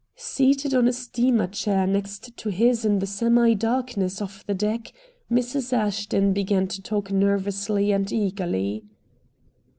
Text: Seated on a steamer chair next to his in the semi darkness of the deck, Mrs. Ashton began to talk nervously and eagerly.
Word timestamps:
Seated 0.15 0.73
on 0.73 0.87
a 0.87 0.93
steamer 0.93 1.45
chair 1.45 1.85
next 1.85 2.35
to 2.35 2.49
his 2.49 2.83
in 2.85 2.97
the 2.97 3.05
semi 3.05 3.53
darkness 3.53 4.19
of 4.19 4.43
the 4.47 4.55
deck, 4.55 4.91
Mrs. 5.31 5.73
Ashton 5.73 6.33
began 6.33 6.65
to 6.69 6.81
talk 6.81 7.11
nervously 7.11 7.91
and 7.91 8.11
eagerly. 8.11 8.83